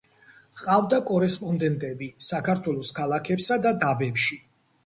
[0.61, 4.41] ჰყავდა კორესპონდენტები საქართველოს ქალაქებსა და დაბებში.